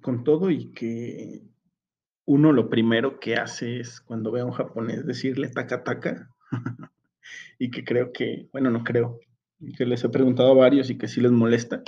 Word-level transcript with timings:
con 0.00 0.24
todo 0.24 0.50
y 0.50 0.72
que 0.72 1.42
uno 2.24 2.52
lo 2.52 2.68
primero 2.68 3.18
que 3.20 3.36
hace 3.36 3.80
es 3.80 4.00
cuando 4.00 4.30
ve 4.30 4.40
a 4.40 4.44
un 4.44 4.52
japonés 4.52 5.06
decirle 5.06 5.48
taca 5.48 5.82
taca 5.82 6.30
y 7.58 7.70
que 7.70 7.84
creo 7.84 8.12
que, 8.12 8.48
bueno, 8.52 8.70
no 8.70 8.84
creo, 8.84 9.20
que 9.76 9.86
les 9.86 10.04
he 10.04 10.08
preguntado 10.08 10.52
a 10.52 10.54
varios 10.54 10.90
y 10.90 10.98
que 10.98 11.08
sí 11.08 11.20
les 11.20 11.32
molesta, 11.32 11.82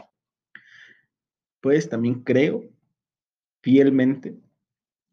pues 1.60 1.88
también 1.88 2.22
creo 2.22 2.64
fielmente 3.62 4.38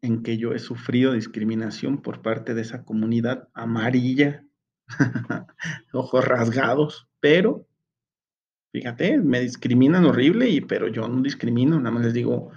en 0.01 0.23
que 0.23 0.37
yo 0.37 0.53
he 0.53 0.59
sufrido 0.59 1.13
discriminación 1.13 2.01
por 2.01 2.21
parte 2.21 2.53
de 2.53 2.61
esa 2.61 2.83
comunidad 2.85 3.49
amarilla, 3.53 4.45
ojos 5.91 6.25
rasgados, 6.25 7.09
pero 7.19 7.67
fíjate, 8.71 9.17
me 9.17 9.41
discriminan 9.41 10.05
horrible, 10.05 10.49
y, 10.49 10.61
pero 10.61 10.87
yo 10.87 11.07
no 11.07 11.21
discrimino, 11.21 11.77
nada 11.77 11.91
más 11.91 12.05
les 12.05 12.13
digo 12.13 12.51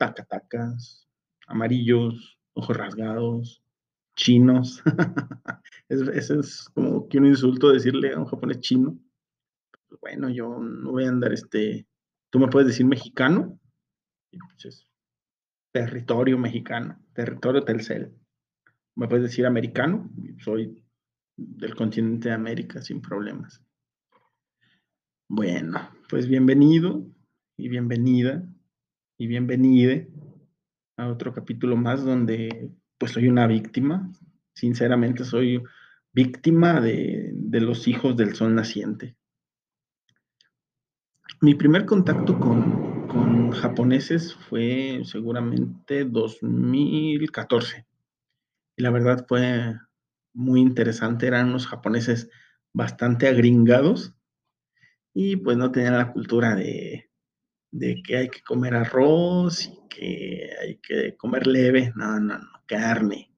tacatacas, 0.00 1.06
amarillos, 1.46 2.38
ojos 2.54 2.76
rasgados, 2.76 3.62
chinos. 4.16 4.82
Eso 5.88 6.40
es 6.40 6.68
como 6.74 7.06
que 7.08 7.18
un 7.18 7.26
insulto 7.26 7.70
decirle 7.70 8.14
a 8.14 8.18
un 8.18 8.24
japonés 8.24 8.60
chino. 8.60 8.98
Bueno, 10.00 10.30
yo 10.30 10.58
no 10.58 10.92
voy 10.92 11.04
a 11.04 11.10
andar 11.10 11.32
este. 11.32 11.86
Tú 12.30 12.38
me 12.38 12.48
puedes 12.48 12.68
decir 12.68 12.86
mexicano, 12.86 13.60
pues 14.30 14.86
territorio 15.72 16.38
mexicano, 16.38 16.98
territorio 17.12 17.62
Telcel. 17.62 18.12
Me 18.96 19.06
puedes 19.06 19.24
decir 19.24 19.46
americano, 19.46 20.10
soy 20.38 20.82
del 21.36 21.74
continente 21.74 22.28
de 22.28 22.34
América 22.34 22.80
sin 22.80 23.02
problemas. 23.02 23.62
Bueno, 25.28 25.90
pues 26.08 26.26
bienvenido 26.26 27.04
y 27.56 27.68
bienvenida 27.68 28.49
y 29.20 29.26
bienvenide 29.26 30.08
a 30.96 31.08
otro 31.08 31.34
capítulo 31.34 31.76
más 31.76 32.02
donde 32.02 32.70
pues 32.96 33.12
soy 33.12 33.28
una 33.28 33.46
víctima. 33.46 34.10
Sinceramente 34.54 35.24
soy 35.24 35.62
víctima 36.10 36.80
de, 36.80 37.28
de 37.34 37.60
los 37.60 37.86
hijos 37.86 38.16
del 38.16 38.34
sol 38.34 38.54
naciente. 38.54 39.18
Mi 41.42 41.54
primer 41.54 41.84
contacto 41.84 42.40
con, 42.40 43.08
con 43.08 43.50
japoneses 43.50 44.34
fue 44.48 45.02
seguramente 45.04 46.06
2014. 46.06 47.86
Y 48.74 48.82
la 48.82 48.88
verdad 48.88 49.26
fue 49.28 49.74
muy 50.32 50.62
interesante. 50.62 51.26
Eran 51.26 51.50
unos 51.50 51.66
japoneses 51.66 52.30
bastante 52.72 53.28
agringados 53.28 54.14
y 55.12 55.36
pues 55.36 55.58
no 55.58 55.70
tenían 55.70 55.98
la 55.98 56.10
cultura 56.10 56.54
de, 56.54 57.09
de 57.70 58.02
que 58.02 58.16
hay 58.16 58.28
que 58.28 58.42
comer 58.42 58.74
arroz 58.74 59.66
y 59.66 59.88
que 59.88 60.50
hay 60.60 60.76
que 60.76 61.16
comer 61.16 61.46
leve. 61.46 61.92
No, 61.96 62.18
no, 62.20 62.38
no. 62.38 62.48
Carne, 62.66 63.32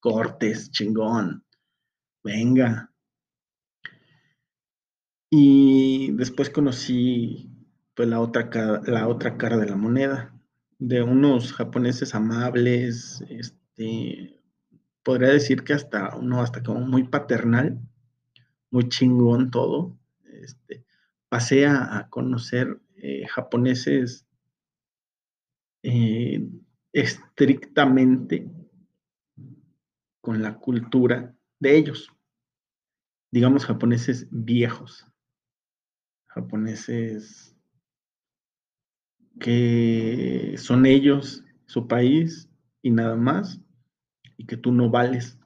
cortes, 0.00 0.70
chingón. 0.70 1.44
Venga. 2.22 2.90
Y 5.30 6.12
después 6.12 6.50
conocí 6.50 7.50
pues 7.94 8.08
la 8.08 8.20
otra, 8.20 8.50
cara, 8.50 8.82
la 8.86 9.08
otra 9.08 9.36
cara 9.36 9.56
de 9.56 9.66
la 9.66 9.76
moneda, 9.76 10.34
de 10.78 11.02
unos 11.02 11.52
japoneses 11.52 12.14
amables, 12.14 13.24
este, 13.28 14.40
podría 15.02 15.28
decir 15.28 15.62
que 15.62 15.74
hasta 15.74 16.16
uno, 16.16 16.40
hasta 16.42 16.62
como 16.62 16.80
muy 16.80 17.04
paternal, 17.04 17.78
muy 18.70 18.88
chingón 18.88 19.50
todo. 19.50 19.96
Este, 20.24 20.84
pasé 21.28 21.66
a, 21.66 22.08
conocer 22.10 22.80
eh, 23.06 23.26
japoneses 23.28 24.26
eh, 25.82 26.48
estrictamente 26.90 28.50
con 30.22 30.40
la 30.40 30.56
cultura 30.56 31.36
de 31.60 31.76
ellos, 31.76 32.10
digamos 33.30 33.66
japoneses 33.66 34.26
viejos, 34.30 35.06
japoneses 36.28 37.54
que 39.38 40.54
son 40.56 40.86
ellos, 40.86 41.44
su 41.66 41.86
país 41.86 42.48
y 42.80 42.90
nada 42.90 43.16
más, 43.16 43.60
y 44.38 44.46
que 44.46 44.56
tú 44.56 44.72
no 44.72 44.88
vales. 44.88 45.38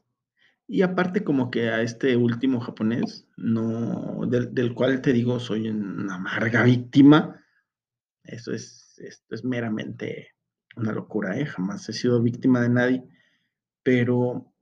Y 0.69 0.83
aparte 0.83 1.25
como 1.25 1.51
que 1.51 1.71
a 1.71 1.83
este 1.83 2.17
último 2.17 2.61
japonés, 2.61 3.27
no, 3.37 4.27
del, 4.27 4.75
cual 4.75 5.03
te 5.03 5.13
digo 5.13 5.41
soy 5.41 5.71
una 5.71 6.15
amarga 6.15 6.63
víctima, 6.63 7.35
eso 8.29 8.53
es, 8.53 8.95
esto 8.99 9.35
es 9.35 9.45
meramente 9.45 10.35
una 10.77 10.93
locura, 10.93 11.39
¿eh? 11.39 11.47
jamás 11.47 11.89
he 11.89 11.93
sido 11.93 12.23
víctima 12.23 12.61
de 12.61 12.69
nadie, 12.69 13.05
pero 13.83 14.53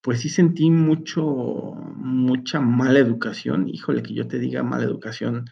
pues 0.00 0.20
sí 0.20 0.28
sentí 0.28 0.70
mucho, 0.70 1.24
mucha 1.24 2.60
mala 2.60 2.98
educación, 2.98 3.68
híjole, 3.68 4.02
que 4.02 4.12
yo 4.12 4.28
te 4.28 4.38
diga 4.38 4.62
mala 4.62 4.84
educación, 4.84 5.46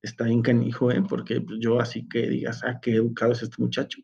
está 0.00 0.24
bien 0.24 0.42
canijo, 0.42 0.92
¿eh? 0.92 1.02
Porque 1.08 1.40
pues, 1.40 1.58
yo 1.60 1.80
así 1.80 2.08
que 2.08 2.28
digas, 2.28 2.62
ah, 2.64 2.78
qué 2.80 2.94
educado 2.94 3.32
es 3.32 3.42
este 3.42 3.60
muchacho. 3.60 4.00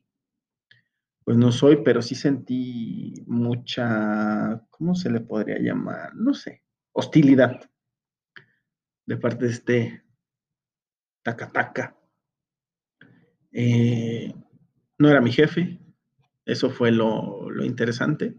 Pues 1.24 1.36
no 1.36 1.52
soy, 1.52 1.84
pero 1.84 2.02
sí 2.02 2.16
sentí 2.16 3.14
mucha, 3.28 4.60
¿cómo 4.70 4.96
se 4.96 5.08
le 5.08 5.20
podría 5.20 5.60
llamar? 5.60 6.16
No 6.16 6.34
sé, 6.34 6.64
hostilidad 6.92 7.60
de 9.06 9.16
parte 9.16 9.44
de 9.46 9.52
este 9.52 10.02
taca 11.22 12.01
eh, 13.52 14.34
no 14.98 15.08
era 15.08 15.20
mi 15.20 15.32
jefe, 15.32 15.78
eso 16.44 16.70
fue 16.70 16.90
lo, 16.90 17.50
lo 17.50 17.64
interesante, 17.64 18.34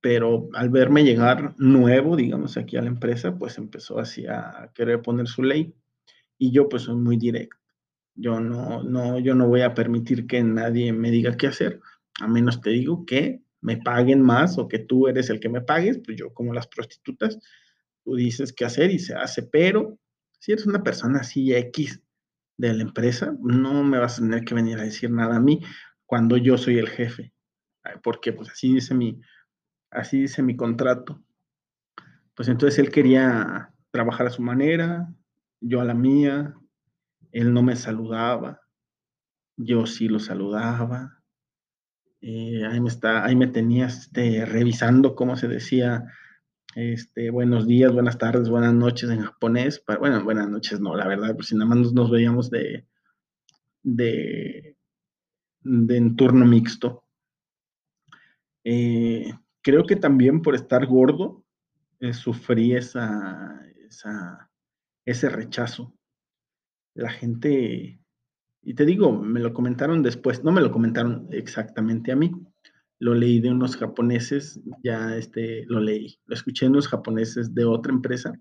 pero 0.00 0.48
al 0.54 0.70
verme 0.70 1.04
llegar 1.04 1.54
nuevo, 1.58 2.16
digamos, 2.16 2.56
aquí 2.56 2.76
a 2.76 2.82
la 2.82 2.88
empresa, 2.88 3.36
pues 3.36 3.58
empezó 3.58 3.98
así 3.98 4.26
a 4.26 4.70
querer 4.74 5.02
poner 5.02 5.26
su 5.26 5.42
ley 5.42 5.74
y 6.38 6.52
yo 6.52 6.68
pues 6.68 6.82
soy 6.84 6.96
muy 6.96 7.16
directo. 7.16 7.56
Yo 8.14 8.40
no, 8.40 8.82
no, 8.82 9.18
yo 9.18 9.34
no 9.34 9.48
voy 9.48 9.62
a 9.62 9.74
permitir 9.74 10.26
que 10.26 10.42
nadie 10.42 10.92
me 10.92 11.10
diga 11.10 11.36
qué 11.36 11.48
hacer, 11.48 11.80
a 12.20 12.28
menos 12.28 12.60
te 12.60 12.70
digo 12.70 13.04
que 13.04 13.42
me 13.60 13.76
paguen 13.78 14.22
más 14.22 14.58
o 14.58 14.68
que 14.68 14.78
tú 14.78 15.08
eres 15.08 15.28
el 15.28 15.40
que 15.40 15.48
me 15.48 15.60
pagues, 15.60 15.98
pues 16.04 16.16
yo 16.16 16.32
como 16.32 16.54
las 16.54 16.66
prostitutas, 16.68 17.38
tú 18.04 18.14
dices 18.14 18.52
qué 18.52 18.64
hacer 18.64 18.90
y 18.90 18.98
se 18.98 19.14
hace, 19.14 19.42
pero 19.42 19.98
si 20.38 20.52
eres 20.52 20.66
una 20.66 20.82
persona 20.82 21.18
así 21.20 21.52
X 21.52 22.00
de 22.56 22.72
la 22.72 22.82
empresa, 22.82 23.34
no 23.40 23.84
me 23.84 23.98
vas 23.98 24.18
a 24.18 24.22
tener 24.22 24.44
que 24.44 24.54
venir 24.54 24.78
a 24.78 24.84
decir 24.84 25.10
nada 25.10 25.36
a 25.36 25.40
mí 25.40 25.62
cuando 26.06 26.36
yo 26.36 26.56
soy 26.56 26.78
el 26.78 26.88
jefe, 26.88 27.34
porque 28.02 28.32
pues 28.32 28.50
así 28.50 28.74
dice 28.74 28.94
mi, 28.94 29.20
así 29.90 30.20
dice 30.20 30.42
mi 30.42 30.56
contrato. 30.56 31.22
Pues 32.34 32.48
entonces 32.48 32.78
él 32.78 32.90
quería 32.90 33.72
trabajar 33.90 34.26
a 34.26 34.30
su 34.30 34.42
manera, 34.42 35.12
yo 35.60 35.80
a 35.80 35.84
la 35.84 35.94
mía, 35.94 36.54
él 37.32 37.52
no 37.52 37.62
me 37.62 37.76
saludaba, 37.76 38.60
yo 39.56 39.86
sí 39.86 40.08
lo 40.08 40.18
saludaba. 40.18 41.22
Eh, 42.20 42.64
ahí 42.66 42.80
me 42.80 42.88
está, 42.88 43.24
ahí 43.24 43.36
me 43.36 43.46
tenías 43.46 44.06
este, 44.06 44.44
revisando 44.44 45.14
cómo 45.14 45.36
se 45.36 45.48
decía 45.48 46.04
este, 46.76 47.30
buenos 47.30 47.66
días, 47.66 47.90
buenas 47.90 48.18
tardes, 48.18 48.50
buenas 48.50 48.74
noches 48.74 49.08
en 49.08 49.22
japonés. 49.22 49.82
bueno, 49.98 50.22
buenas 50.22 50.50
noches 50.50 50.78
no, 50.78 50.94
la 50.94 51.08
verdad, 51.08 51.34
pues 51.34 51.48
si 51.48 51.54
nada 51.56 51.74
más 51.74 51.90
nos, 51.94 52.10
veíamos 52.10 52.50
de, 52.50 52.86
de, 53.82 54.76
de 55.62 55.96
en 55.96 56.16
turno 56.16 56.44
mixto. 56.44 57.02
Eh, 58.62 59.32
creo 59.62 59.86
que 59.86 59.96
también 59.96 60.42
por 60.42 60.54
estar 60.54 60.84
gordo 60.84 61.42
eh, 61.98 62.12
sufrí 62.12 62.74
esa, 62.74 63.66
ese 65.06 65.28
rechazo. 65.30 65.96
La 66.92 67.08
gente, 67.08 67.98
y 68.60 68.74
te 68.74 68.84
digo, 68.84 69.12
me 69.12 69.40
lo 69.40 69.54
comentaron 69.54 70.02
después, 70.02 70.44
no 70.44 70.52
me 70.52 70.60
lo 70.60 70.70
comentaron 70.70 71.26
exactamente 71.30 72.12
a 72.12 72.16
mí, 72.16 72.32
lo 72.98 73.14
leí 73.14 73.40
de 73.40 73.50
unos 73.50 73.76
japoneses, 73.76 74.60
ya 74.82 75.16
este, 75.16 75.64
lo 75.66 75.80
leí, 75.80 76.18
lo 76.26 76.34
escuché 76.34 76.66
de 76.66 76.70
unos 76.70 76.88
japoneses 76.88 77.54
de 77.54 77.64
otra 77.64 77.92
empresa 77.92 78.32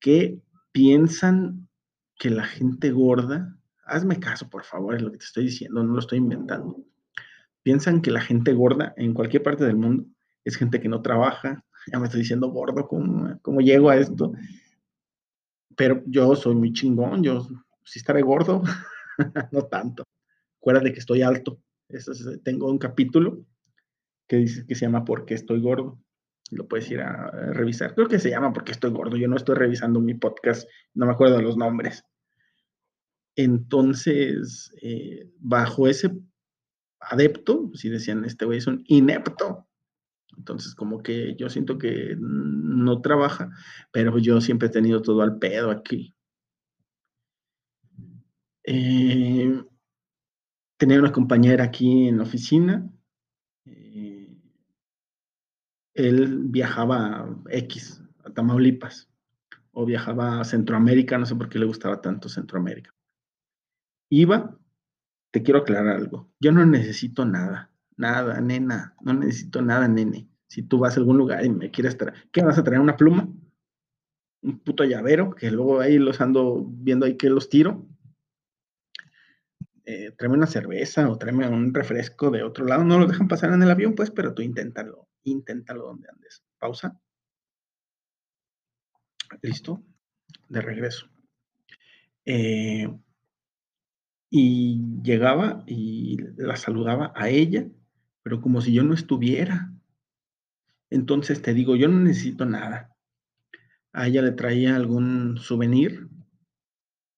que 0.00 0.40
piensan 0.72 1.68
que 2.16 2.30
la 2.30 2.44
gente 2.44 2.90
gorda, 2.90 3.56
hazme 3.84 4.20
caso 4.20 4.48
por 4.48 4.64
favor, 4.64 4.94
es 4.94 5.02
lo 5.02 5.10
que 5.10 5.18
te 5.18 5.24
estoy 5.24 5.44
diciendo, 5.44 5.82
no 5.82 5.94
lo 5.94 5.98
estoy 5.98 6.18
inventando, 6.18 6.84
piensan 7.62 8.00
que 8.00 8.10
la 8.10 8.20
gente 8.20 8.52
gorda 8.52 8.94
en 8.96 9.14
cualquier 9.14 9.42
parte 9.42 9.64
del 9.64 9.76
mundo 9.76 10.06
es 10.44 10.56
gente 10.56 10.80
que 10.80 10.88
no 10.88 11.02
trabaja, 11.02 11.64
ya 11.92 11.98
me 11.98 12.06
estoy 12.06 12.20
diciendo 12.20 12.48
gordo, 12.48 12.86
¿cómo, 12.86 13.38
cómo 13.42 13.60
llego 13.60 13.90
a 13.90 13.96
esto? 13.96 14.32
pero 15.78 16.02
yo 16.06 16.34
soy 16.34 16.56
muy 16.56 16.72
chingón, 16.72 17.22
yo 17.22 17.46
si 17.84 18.00
estaré 18.00 18.20
gordo, 18.20 18.62
no 19.52 19.62
tanto. 19.62 20.02
Acuérdate 20.60 20.92
que 20.92 20.98
estoy 20.98 21.22
alto. 21.22 21.60
Tengo 22.42 22.70
un 22.70 22.78
capítulo 22.78 23.44
que 24.26 24.36
dice 24.36 24.66
que 24.66 24.74
se 24.74 24.84
llama 24.86 25.04
¿Por 25.04 25.24
qué 25.24 25.34
estoy 25.34 25.60
gordo? 25.60 25.98
Lo 26.50 26.68
puedes 26.68 26.90
ir 26.90 27.00
a, 27.00 27.30
revisar. 27.52 27.94
Creo 27.94 28.08
que 28.08 28.18
se 28.18 28.30
llama 28.30 28.52
¿Por 28.52 28.64
qué 28.64 28.72
estoy 28.72 28.90
gordo? 28.90 29.16
Yo 29.16 29.28
no 29.28 29.36
estoy 29.36 29.56
revisando 29.56 30.00
mi 30.00 30.14
podcast, 30.14 30.68
no 30.94 31.06
me 31.06 31.12
acuerdo 31.12 31.36
de 31.36 31.42
los 31.42 31.56
nombres. 31.56 32.04
Entonces, 33.36 34.72
eh, 34.82 35.30
bajo 35.38 35.88
ese 35.88 36.10
adepto, 37.00 37.70
si 37.74 37.88
decían, 37.88 38.24
este 38.24 38.44
güey 38.44 38.58
es 38.58 38.66
un 38.66 38.82
inepto. 38.86 39.66
Entonces, 40.36 40.74
como 40.74 41.02
que 41.02 41.36
yo 41.36 41.48
siento 41.48 41.78
que 41.78 42.16
no 42.18 43.00
trabaja, 43.00 43.50
pero 43.92 44.18
yo 44.18 44.40
siempre 44.40 44.68
he 44.68 44.70
tenido 44.70 45.02
todo 45.02 45.22
al 45.22 45.38
pedo 45.38 45.70
aquí. 45.70 46.14
Eh, 48.64 49.62
tenía 50.78 50.98
una 50.98 51.12
compañera 51.12 51.64
aquí 51.64 52.08
en 52.08 52.16
la 52.16 52.22
oficina. 52.22 52.90
Eh, 53.66 54.34
él 55.94 56.38
viajaba 56.44 57.20
a 57.20 57.36
X, 57.50 58.02
a 58.24 58.30
Tamaulipas, 58.30 59.10
o 59.72 59.84
viajaba 59.84 60.40
a 60.40 60.44
Centroamérica, 60.44 61.18
no 61.18 61.26
sé 61.26 61.34
por 61.36 61.48
qué 61.48 61.58
le 61.58 61.66
gustaba 61.66 62.00
tanto 62.00 62.28
Centroamérica. 62.28 62.94
Iba, 64.10 64.56
te 65.32 65.42
quiero 65.42 65.60
aclarar 65.60 65.96
algo, 65.96 66.30
yo 66.40 66.52
no 66.52 66.64
necesito 66.64 67.26
nada, 67.26 67.70
nada, 67.96 68.40
nena, 68.40 68.94
no 69.02 69.12
necesito 69.12 69.60
nada, 69.60 69.86
nene. 69.88 70.28
Si 70.46 70.62
tú 70.62 70.78
vas 70.78 70.96
a 70.96 71.00
algún 71.00 71.18
lugar 71.18 71.44
y 71.44 71.50
me 71.50 71.70
quieres 71.70 71.98
traer, 71.98 72.14
¿qué 72.32 72.42
vas 72.42 72.56
a 72.56 72.64
traer? 72.64 72.80
¿Una 72.80 72.96
pluma? 72.96 73.28
¿Un 74.40 74.60
puto 74.60 74.84
llavero? 74.84 75.34
Que 75.34 75.50
luego 75.50 75.80
ahí 75.80 75.98
los 75.98 76.20
ando 76.22 76.64
viendo 76.66 77.04
ahí 77.04 77.16
que 77.18 77.28
los 77.28 77.50
tiro 77.50 77.86
eh, 79.90 80.12
tráeme 80.18 80.36
una 80.36 80.46
cerveza 80.46 81.08
o 81.08 81.16
tráeme 81.16 81.48
un 81.48 81.72
refresco 81.72 82.30
de 82.30 82.42
otro 82.42 82.66
lado. 82.66 82.84
No 82.84 82.98
lo 82.98 83.06
dejan 83.06 83.26
pasar 83.26 83.54
en 83.54 83.62
el 83.62 83.70
avión, 83.70 83.94
pues, 83.94 84.10
pero 84.10 84.34
tú 84.34 84.42
inténtalo, 84.42 85.08
inténtalo 85.24 85.86
donde 85.86 86.08
andes. 86.12 86.44
Pausa. 86.58 87.00
Listo. 89.40 89.82
De 90.50 90.60
regreso. 90.60 91.08
Eh, 92.26 92.86
y 94.28 95.02
llegaba 95.02 95.64
y 95.66 96.18
la 96.36 96.56
saludaba 96.56 97.14
a 97.16 97.30
ella, 97.30 97.66
pero 98.22 98.42
como 98.42 98.60
si 98.60 98.74
yo 98.74 98.82
no 98.82 98.92
estuviera. 98.92 99.72
Entonces 100.90 101.40
te 101.40 101.54
digo, 101.54 101.76
yo 101.76 101.88
no 101.88 101.98
necesito 102.00 102.44
nada. 102.44 102.94
A 103.94 104.06
ella 104.06 104.20
le 104.20 104.32
traía 104.32 104.76
algún 104.76 105.38
souvenir 105.38 106.10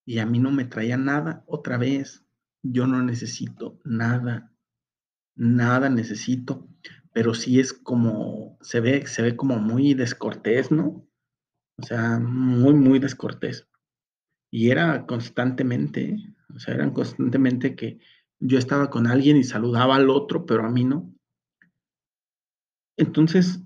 y 0.05 0.21
a 0.21 0.27
mí 0.27 0.39
no 0.39 0.53
me 0.53 0.67
traía 0.67 0.97
nada 0.97 1.43
otra 1.49 1.77
vez 1.77 2.30
yo 2.62 2.87
no 2.87 3.03
necesito 3.03 3.79
nada, 3.85 4.53
nada 5.35 5.89
necesito, 5.89 6.69
pero 7.12 7.35
sí 7.35 7.61
es 7.61 7.73
como, 7.73 8.59
se 8.61 8.81
ve, 8.81 9.07
se 9.07 9.23
ve 9.23 9.37
como 9.37 9.59
muy 9.59 9.95
descortés, 9.95 10.71
¿no? 10.71 11.07
O 11.77 11.83
sea, 11.83 12.19
muy, 12.19 12.75
muy 12.75 12.99
descortés. 12.99 13.67
Y 14.51 14.71
era 14.71 15.07
constantemente, 15.07 16.17
o 16.55 16.59
sea, 16.59 16.75
eran 16.75 16.93
constantemente 16.93 17.75
que 17.75 17.99
yo 18.39 18.59
estaba 18.59 18.91
con 18.91 19.07
alguien 19.07 19.37
y 19.37 19.45
saludaba 19.45 19.97
al 19.97 20.11
otro, 20.11 20.45
pero 20.47 20.65
a 20.65 20.71
mí 20.71 20.85
no. 20.85 21.15
Entonces, 22.97 23.62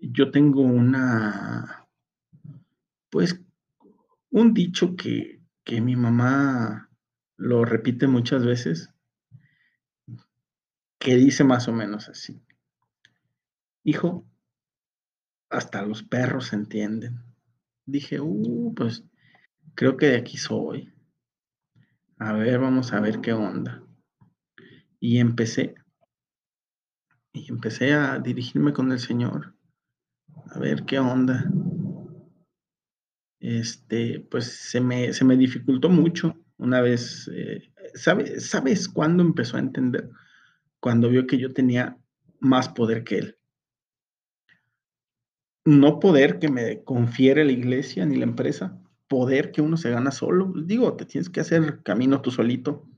yo 0.00 0.30
tengo 0.30 0.62
una, 0.62 1.88
pues, 3.10 3.42
un 4.30 4.54
dicho 4.54 4.94
que, 4.96 5.40
que 5.64 5.80
mi 5.80 5.96
mamá 5.96 6.90
lo 7.36 7.64
repite 7.64 8.06
muchas 8.06 8.44
veces, 8.44 8.90
que 10.98 11.16
dice 11.16 11.44
más 11.44 11.68
o 11.68 11.72
menos 11.72 12.08
así. 12.08 12.42
Hijo, 13.84 14.26
hasta 15.50 15.82
los 15.82 16.02
perros 16.02 16.52
entienden. 16.52 17.22
Dije, 17.84 18.20
uh, 18.20 18.74
pues 18.74 19.04
creo 19.74 19.96
que 19.96 20.06
de 20.06 20.16
aquí 20.16 20.36
soy. 20.36 20.92
A 22.18 22.32
ver, 22.32 22.58
vamos 22.58 22.92
a 22.92 23.00
ver 23.00 23.20
qué 23.20 23.32
onda. 23.32 23.84
Y 24.98 25.18
empecé. 25.18 25.74
Y 27.32 27.50
empecé 27.50 27.92
a 27.92 28.18
dirigirme 28.18 28.72
con 28.72 28.90
el 28.90 28.98
Señor. 28.98 29.54
A 30.50 30.58
ver 30.58 30.84
qué 30.84 30.98
onda. 30.98 31.48
Este, 33.38 34.26
pues 34.30 34.46
se 34.46 34.80
me, 34.80 35.12
se 35.12 35.24
me 35.24 35.36
dificultó 35.36 35.90
mucho 35.90 36.34
una 36.58 36.80
vez, 36.80 37.30
eh, 37.34 37.70
¿sabes 37.94 38.88
cuándo 38.88 39.22
empezó 39.22 39.56
a 39.56 39.60
entender? 39.60 40.10
Cuando 40.80 41.08
vio 41.08 41.26
que 41.26 41.38
yo 41.38 41.52
tenía 41.52 41.98
más 42.40 42.68
poder 42.68 43.04
que 43.04 43.18
él. 43.18 43.38
No 45.64 45.98
poder 45.98 46.38
que 46.38 46.48
me 46.48 46.84
confiere 46.84 47.44
la 47.44 47.52
iglesia 47.52 48.06
ni 48.06 48.16
la 48.16 48.24
empresa, 48.24 48.80
poder 49.08 49.50
que 49.50 49.62
uno 49.62 49.76
se 49.76 49.90
gana 49.90 50.10
solo. 50.10 50.52
Digo, 50.64 50.94
te 50.94 51.04
tienes 51.04 51.28
que 51.28 51.40
hacer 51.40 51.82
camino 51.82 52.22
tú 52.22 52.30
solito. 52.30 52.88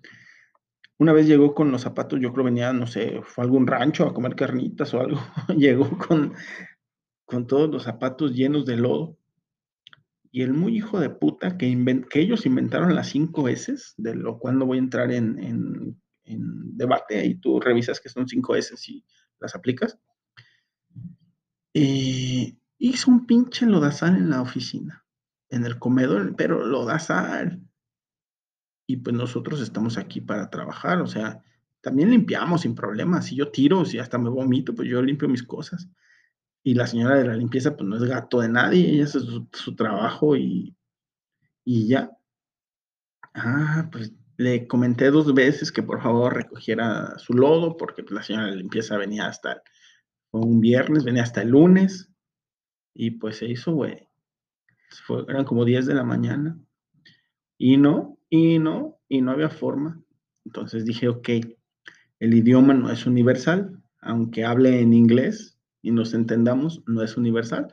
Una 0.99 1.13
vez 1.13 1.27
llegó 1.27 1.55
con 1.55 1.71
los 1.71 1.83
zapatos, 1.83 2.21
yo 2.21 2.33
creo 2.33 2.45
venía, 2.45 2.73
no 2.73 2.87
sé, 2.87 3.21
fue 3.23 3.43
a 3.43 3.47
algún 3.47 3.67
rancho 3.67 4.07
a 4.07 4.13
comer 4.13 4.35
carnitas 4.35 4.93
o 4.95 5.01
algo. 5.01 5.21
llegó 5.57 5.97
con, 5.97 6.35
con 7.25 7.47
todos 7.47 7.71
los 7.71 7.85
zapatos 7.85 8.35
llenos 8.35 8.67
de 8.67 8.77
lodo 8.77 9.17
y 10.31 10.43
el 10.43 10.53
muy 10.53 10.77
hijo 10.77 11.01
de 11.01 11.11
puta 11.11 11.57
que, 11.57 12.05
que 12.11 12.21
ellos 12.21 12.47
inventaron 12.47 12.95
las 12.95 13.09
cinco 13.09 13.45
veces, 13.45 13.95
de 13.97 14.15
lo 14.15 14.39
cual 14.39 14.59
no 14.59 14.67
voy 14.67 14.79
a 14.79 14.81
entrar 14.81 15.13
en, 15.13 15.39
en, 15.39 15.97
debate, 16.77 17.25
y 17.25 17.37
tú 17.37 17.59
revisas 17.59 18.01
que 18.01 18.09
son 18.09 18.29
cinco 18.29 18.53
veces 18.53 18.89
y 18.89 19.05
las 19.41 19.55
aplicas, 19.55 19.99
eh, 21.75 22.57
hizo 22.79 23.11
un 23.11 23.27
pinche 23.27 23.67
lodazal 23.67 24.17
en 24.17 24.31
la 24.31 24.43
oficina, 24.43 25.05
en 25.49 25.65
el 25.65 25.79
comedor, 25.79 26.37
pero 26.37 26.65
lodazal. 26.65 27.63
Y 28.87 28.99
pues 28.99 29.17
nosotros 29.17 29.61
estamos 29.61 29.99
aquí 29.99 30.21
para 30.21 30.51
trabajar, 30.51 31.01
o 31.01 31.07
sea, 31.07 31.43
también 31.81 32.11
limpiamos 32.11 32.63
sin 32.63 32.75
problemas. 32.75 33.27
Si 33.27 33.37
yo 33.37 33.51
tiro, 33.51 33.85
si 33.85 33.99
hasta 33.99 34.19
me 34.19 34.31
vomito, 34.31 34.75
pues 34.75 34.89
yo 34.89 35.03
limpio 35.03 35.29
mis 35.29 35.43
cosas 35.43 35.89
y 36.63 36.75
la 36.75 36.87
señora 36.87 37.17
de 37.17 37.27
la 37.27 37.37
limpieza 37.37 37.77
pues 37.77 37.89
no 37.89 37.97
es 37.97 38.05
gato 38.05 38.41
de 38.41 38.49
nadie, 38.49 38.91
ella 38.91 39.05
hace 39.05 39.21
su, 39.21 39.77
trabajo 39.77 40.37
y, 40.37 40.77
y 41.65 41.89
ya. 41.89 42.11
Ah, 43.35 43.89
pues 43.93 44.13
le 44.37 44.67
comenté 44.67 45.11
dos 45.11 45.35
veces 45.35 45.73
que 45.73 45.83
por 45.83 46.01
favor 46.01 46.35
recogiera 46.35 47.19
su 47.19 47.35
lodo 47.35 47.77
porque 47.77 48.03
pues, 48.03 48.13
la 48.13 48.23
señora 48.23 48.47
de 48.47 48.53
la 48.53 48.57
limpieza 48.59 48.97
venía 48.97 49.27
hasta 49.27 49.63
un 50.31 50.61
viernes, 50.61 51.05
venía 51.05 51.23
hasta 51.23 51.43
el 51.43 51.51
lunes 51.51 52.11
y 52.95 53.13
pues 53.13 53.37
se 53.39 53.47
hizo, 53.47 53.73
güey. 53.73 54.09
Eran 55.29 55.45
como 55.45 55.65
10 55.65 55.87
de 55.87 55.95
la 55.95 56.05
mañana 56.05 56.59
y 57.59 57.77
no, 57.77 58.19
y 58.31 58.59
no, 58.59 59.01
y 59.09 59.21
no 59.21 59.33
había 59.33 59.51
forma. 59.51 60.01
Entonces 60.45 60.85
dije, 60.85 61.09
ok, 61.09 61.29
el 62.21 62.35
idioma 62.35 62.75
no 62.75 62.91
es 62.91 63.07
universal, 63.07 63.83
aunque 64.01 64.45
hable 64.45 64.81
en 64.81 64.95
inglés, 64.95 65.58
y 65.83 65.91
nos 65.91 66.15
entendamos, 66.15 66.83
no 66.87 67.03
es 67.03 67.17
universal, 67.17 67.73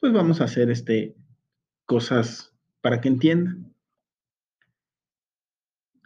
pues 0.00 0.12
vamos 0.12 0.40
a 0.40 0.44
hacer 0.44 0.70
este, 0.70 1.14
cosas 1.86 2.52
para 2.80 3.00
que 3.00 3.08
entienda. 3.08 3.56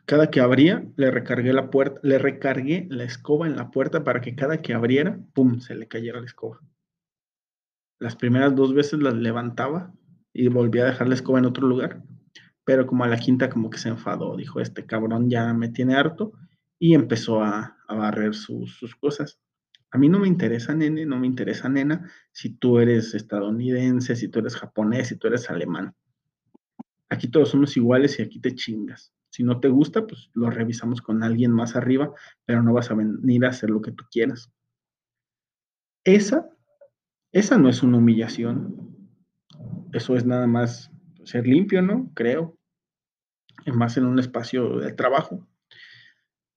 Cada 0.05 0.31
que 0.31 0.41
abría, 0.41 0.87
le 0.97 1.11
recargué 1.11 1.53
la 1.53 1.71
puerta, 1.71 2.01
le 2.03 2.19
recargué 2.19 2.87
la 2.91 3.05
escoba 3.05 3.47
en 3.47 3.57
la 3.57 3.71
puerta 3.71 4.05
para 4.05 4.21
que 4.21 4.37
cada 4.37 4.63
que 4.63 4.75
abriera, 4.75 5.19
pum, 5.35 5.61
se 5.61 5.75
le 5.75 5.89
cayera 5.89 6.21
la 6.21 6.27
escoba. 6.27 6.61
Las 7.99 8.15
primeras 8.15 8.55
dos 8.55 8.75
veces 8.75 9.01
las 9.01 9.15
levantaba 9.15 9.93
y 10.33 10.49
volvía 10.49 10.83
a 10.83 10.87
dejar 10.87 11.09
la 11.09 11.15
escoba 11.15 11.39
en 11.39 11.47
otro 11.47 11.67
lugar, 11.67 12.03
pero 12.65 12.87
como 12.87 13.05
a 13.05 13.09
la 13.09 13.17
quinta 13.17 13.49
como 13.49 13.71
que 13.71 13.79
se 13.79 13.89
enfadó, 13.89 14.37
dijo, 14.37 14.61
este 14.61 14.87
cabrón 14.87 15.31
ya 15.31 15.53
me 15.55 15.71
tiene 15.71 15.97
harto 15.97 16.33
y 16.79 16.95
empezó 16.95 17.43
a, 17.43 17.73
barrer 17.89 18.35
sus 18.35 18.97
cosas. 18.97 19.41
A 19.91 19.99
mí 19.99 20.09
no 20.09 20.19
me 20.19 20.29
interesa, 20.29 20.75
nene, 20.75 21.07
no 21.07 21.19
me 21.19 21.27
interesa, 21.27 21.69
nena, 21.69 22.11
si 22.33 22.51
tú 22.51 22.79
eres 22.79 23.15
estadounidense, 23.15 24.17
si 24.17 24.29
tú 24.29 24.41
eres 24.41 24.57
japonés, 24.57 25.09
si 25.09 25.17
tú 25.17 25.29
eres 25.29 25.49
alemán. 25.49 25.95
Aquí 27.09 27.29
todos 27.29 27.51
somos 27.51 27.77
iguales 27.77 28.19
y 28.19 28.23
aquí 28.23 28.41
te 28.41 28.55
chingas. 28.55 29.13
Si 29.31 29.43
no 29.43 29.61
te 29.61 29.69
gusta, 29.69 30.07
pues 30.07 30.31
lo 30.35 30.51
revisamos 30.51 31.01
con 31.01 31.23
alguien 31.23 31.53
más 31.53 31.77
arriba, 31.77 32.13
pero 32.45 32.63
no 32.63 32.73
vas 32.73 32.91
a 32.91 32.95
venir 32.95 33.45
a 33.45 33.51
hacer 33.51 33.71
lo 33.71 33.81
que 33.81 33.93
tú 33.93 34.05
quieras. 34.11 34.51
Esa, 36.05 36.49
esa 37.33 37.59
no 37.59 37.69
es 37.69 37.83
una 37.83 37.99
humillación. 37.99 38.97
Eso 39.93 40.17
es 40.17 40.25
nada 40.25 40.47
más 40.47 40.91
ser 41.25 41.47
limpio, 41.47 41.83
¿no? 41.83 42.11
Creo. 42.15 42.57
Más 43.67 43.97
en 43.97 44.07
un 44.07 44.19
espacio 44.19 44.79
de 44.79 44.93
trabajo. 44.93 45.47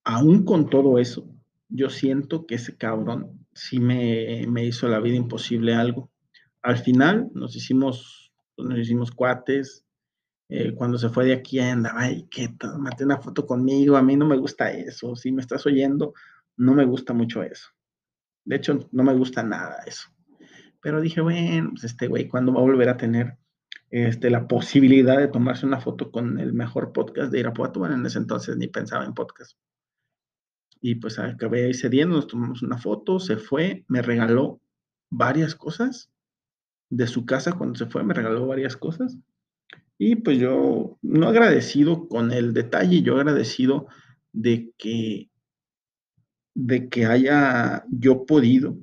Aún 0.03 0.45
con 0.45 0.69
todo 0.69 0.99
eso, 0.99 1.27
yo 1.69 1.89
siento 1.89 2.45
que 2.45 2.55
ese 2.55 2.75
cabrón 2.75 3.45
sí 3.53 3.79
me, 3.79 4.65
hizo 4.65 4.87
la 4.87 4.99
vida 4.99 5.15
imposible 5.15 5.75
algo. 5.75 6.11
Al 6.61 6.77
final 6.77 7.29
nos 7.33 7.55
hicimos, 7.55 8.33
nos 8.57 8.77
hicimos 8.79 9.11
cuates. 9.11 9.85
Eh, 10.49 10.73
cuando 10.73 10.97
se 10.97 11.09
fue 11.09 11.25
de 11.25 11.33
aquí 11.33 11.59
andaba, 11.59 12.01
ay, 12.01 12.27
que 12.29 12.49
mate 12.79 13.05
una 13.05 13.21
foto 13.21 13.45
conmigo, 13.45 13.95
a 13.95 14.01
mí 14.01 14.15
no 14.15 14.25
me 14.25 14.37
gusta 14.37 14.71
eso. 14.71 15.15
Si 15.15 15.31
me 15.31 15.41
estás 15.41 15.65
oyendo, 15.67 16.13
no 16.57 16.73
me 16.73 16.85
gusta 16.85 17.13
mucho 17.13 17.43
eso. 17.43 17.69
De 18.45 18.55
hecho, 18.55 18.89
no 18.91 19.03
me 19.03 19.13
gusta 19.13 19.43
nada 19.43 19.83
eso. 19.85 20.09
Pero 20.81 21.01
dije, 21.01 21.21
bueno, 21.21 21.69
pues 21.71 21.83
este 21.83 22.07
güey, 22.07 22.27
¿cuándo 22.27 22.53
va 22.53 22.61
a 22.61 22.63
volver 22.63 22.89
a 22.89 22.97
tener 22.97 23.37
este, 23.91 24.29
la 24.29 24.47
posibilidad 24.47 25.17
de 25.17 25.27
tomarse 25.27 25.65
una 25.65 25.79
foto 25.79 26.11
con 26.11 26.39
el 26.39 26.53
mejor 26.53 26.93
podcast 26.93 27.31
de 27.31 27.39
Irapuato. 27.39 27.79
Bueno, 27.79 27.95
en 27.95 28.05
ese 28.05 28.19
entonces 28.19 28.55
ni 28.55 28.67
pensaba 28.67 29.03
en 29.05 29.13
podcast. 29.13 29.57
Y 30.81 30.95
pues 30.95 31.19
acabé 31.19 31.65
ahí 31.65 31.73
cediendo, 31.73 32.15
nos 32.15 32.27
tomamos 32.27 32.61
una 32.61 32.77
foto, 32.77 33.19
se 33.19 33.37
fue, 33.37 33.83
me 33.87 34.01
regaló 34.01 34.61
varias 35.09 35.55
cosas 35.55 36.09
de 36.89 37.07
su 37.07 37.25
casa 37.25 37.53
cuando 37.53 37.77
se 37.77 37.85
fue, 37.85 38.03
me 38.03 38.13
regaló 38.13 38.47
varias 38.47 38.77
cosas. 38.77 39.17
Y 39.97 40.15
pues 40.15 40.37
yo, 40.37 40.97
no 41.01 41.27
agradecido 41.27 42.07
con 42.07 42.31
el 42.31 42.53
detalle, 42.53 43.01
yo 43.01 43.17
agradecido 43.17 43.87
de 44.31 44.71
que, 44.77 45.29
de 46.55 46.89
que 46.89 47.05
haya 47.05 47.83
yo 47.89 48.25
podido 48.25 48.77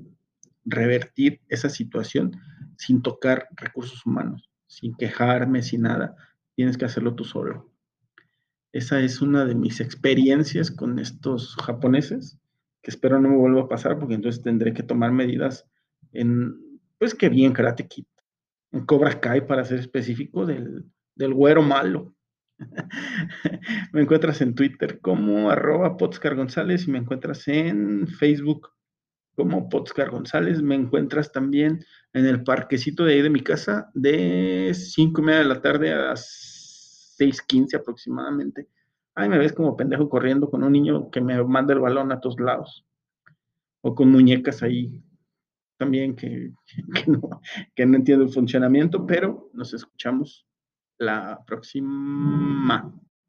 revertir 0.64 1.40
esa 1.48 1.70
situación 1.70 2.32
sin 2.76 3.00
tocar 3.02 3.48
recursos 3.56 4.04
humanos, 4.04 4.50
sin 4.66 4.94
quejarme, 4.94 5.62
sin 5.62 5.82
nada. 5.82 6.14
Tienes 6.54 6.76
que 6.76 6.84
hacerlo 6.84 7.14
tú 7.14 7.24
solo. 7.24 7.70
Esa 8.76 9.00
es 9.00 9.22
una 9.22 9.46
de 9.46 9.54
mis 9.54 9.80
experiencias 9.80 10.70
con 10.70 10.98
estos 10.98 11.56
japoneses, 11.56 12.38
que 12.82 12.90
espero 12.90 13.18
no 13.18 13.30
me 13.30 13.36
vuelva 13.36 13.62
a 13.62 13.68
pasar, 13.68 13.98
porque 13.98 14.12
entonces 14.12 14.42
tendré 14.42 14.74
que 14.74 14.82
tomar 14.82 15.12
medidas 15.12 15.64
en, 16.12 16.78
pues 16.98 17.14
que 17.14 17.30
bien 17.30 17.54
Karate 17.54 17.88
Kid, 17.88 18.04
en 18.72 18.84
Cobra 18.84 19.18
Kai, 19.18 19.46
para 19.46 19.64
ser 19.64 19.78
específico, 19.78 20.44
del, 20.44 20.84
del 21.14 21.32
güero 21.32 21.62
malo. 21.62 22.14
me 23.94 24.02
encuentras 24.02 24.42
en 24.42 24.54
Twitter 24.54 25.00
como 25.00 25.48
arroba 25.48 25.96
Potscar 25.96 26.34
González 26.34 26.86
y 26.86 26.90
me 26.90 26.98
encuentras 26.98 27.48
en 27.48 28.06
Facebook 28.06 28.68
como 29.36 29.70
Potscar 29.70 30.10
González. 30.10 30.60
Me 30.60 30.74
encuentras 30.74 31.32
también 31.32 31.82
en 32.12 32.26
el 32.26 32.44
parquecito 32.44 33.06
de 33.06 33.14
ahí 33.14 33.22
de 33.22 33.30
mi 33.30 33.40
casa 33.40 33.90
de 33.94 34.72
5 34.74 35.22
y 35.22 35.24
media 35.24 35.38
de 35.38 35.46
la 35.46 35.62
tarde 35.62 35.94
a 35.94 36.14
6.15 37.18 37.76
aproximadamente. 37.76 38.68
Ay, 39.14 39.28
me 39.28 39.38
ves 39.38 39.52
como 39.52 39.76
pendejo 39.76 40.08
corriendo 40.08 40.50
con 40.50 40.62
un 40.62 40.72
niño 40.72 41.10
que 41.10 41.20
me 41.20 41.42
manda 41.44 41.72
el 41.72 41.80
balón 41.80 42.12
a 42.12 42.20
todos 42.20 42.38
lados. 42.38 42.86
O 43.80 43.94
con 43.94 44.10
muñecas 44.10 44.62
ahí 44.62 45.02
también 45.78 46.16
que, 46.16 46.52
no, 47.06 47.40
que 47.74 47.86
no 47.86 47.96
entiendo 47.96 48.24
el 48.24 48.32
funcionamiento, 48.32 49.06
pero 49.06 49.50
nos 49.52 49.74
escuchamos 49.74 50.46
la 50.98 51.42
próxima. 51.46 52.92